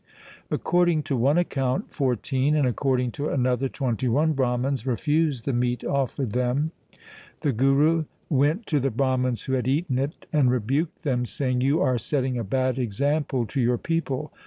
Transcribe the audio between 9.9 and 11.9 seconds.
it, and rebuked them, saying,' You